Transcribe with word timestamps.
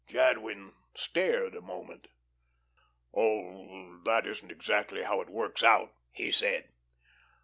Jadwin 0.07 0.73
stared 0.95 1.53
a 1.53 1.61
moment. 1.61 2.07
"Oh, 3.13 4.01
that 4.03 4.25
isn't 4.25 4.51
exactly 4.51 5.03
how 5.03 5.21
it 5.21 5.29
works 5.29 5.61
out," 5.63 5.93
he 6.11 6.31
said. 6.31 6.69